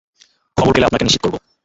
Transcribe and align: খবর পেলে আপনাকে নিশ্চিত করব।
খবর 0.57 0.71
পেলে 0.73 0.85
আপনাকে 0.85 1.05
নিশ্চিত 1.05 1.21
করব। 1.23 1.35